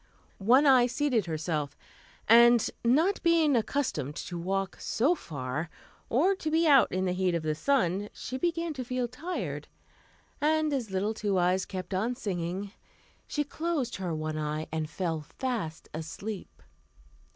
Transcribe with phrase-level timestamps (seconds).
[0.39, 1.77] One Eye seated herself,
[2.27, 5.69] and, not being accustomed to walk so far,
[6.09, 9.67] or to be out in the heat of the sun, she began to feel tired,
[10.41, 12.71] and as little Two Eyes kept on singing,
[13.27, 16.63] she closed her one eye and fell fast asleep.